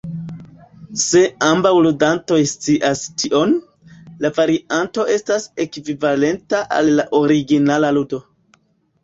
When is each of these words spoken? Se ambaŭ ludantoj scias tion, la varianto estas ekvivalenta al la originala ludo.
Se 1.01 1.19
ambaŭ 1.47 1.73
ludantoj 1.87 2.39
scias 2.51 3.03
tion, 3.25 3.53
la 4.25 4.33
varianto 4.39 5.07
estas 5.17 5.47
ekvivalenta 5.67 6.65
al 6.81 6.91
la 6.99 7.07
originala 7.21 7.95
ludo. 8.01 8.23